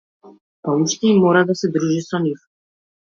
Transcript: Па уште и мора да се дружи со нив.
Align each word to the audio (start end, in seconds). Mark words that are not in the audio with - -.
Па 0.63 0.71
уште 0.83 1.05
и 1.15 1.19
мора 1.23 1.43
да 1.49 1.55
се 1.59 1.67
дружи 1.75 1.99
со 2.09 2.17
нив. 2.25 2.39